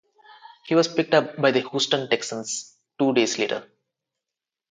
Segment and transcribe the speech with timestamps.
[0.65, 3.69] He was picked up by the Houston Texans two days later.